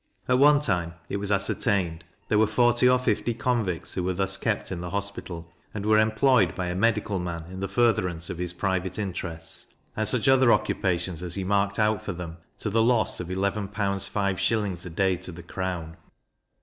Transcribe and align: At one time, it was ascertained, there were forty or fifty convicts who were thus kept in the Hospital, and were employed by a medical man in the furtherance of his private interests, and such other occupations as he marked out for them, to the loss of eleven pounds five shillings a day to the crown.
At 0.27 0.39
one 0.39 0.61
time, 0.61 0.95
it 1.09 1.17
was 1.17 1.31
ascertained, 1.31 2.03
there 2.27 2.39
were 2.39 2.47
forty 2.47 2.89
or 2.89 2.97
fifty 2.97 3.35
convicts 3.35 3.93
who 3.93 4.03
were 4.03 4.15
thus 4.15 4.35
kept 4.35 4.71
in 4.71 4.81
the 4.81 4.89
Hospital, 4.89 5.53
and 5.75 5.85
were 5.85 5.99
employed 5.99 6.55
by 6.55 6.69
a 6.69 6.75
medical 6.75 7.19
man 7.19 7.43
in 7.51 7.59
the 7.59 7.67
furtherance 7.67 8.27
of 8.27 8.39
his 8.39 8.51
private 8.51 8.97
interests, 8.97 9.67
and 9.95 10.07
such 10.07 10.27
other 10.27 10.51
occupations 10.51 11.21
as 11.21 11.35
he 11.35 11.43
marked 11.43 11.77
out 11.77 12.01
for 12.01 12.13
them, 12.13 12.37
to 12.57 12.71
the 12.71 12.81
loss 12.81 13.19
of 13.19 13.29
eleven 13.29 13.67
pounds 13.67 14.07
five 14.07 14.39
shillings 14.39 14.87
a 14.87 14.89
day 14.89 15.17
to 15.17 15.31
the 15.31 15.43
crown. 15.43 15.95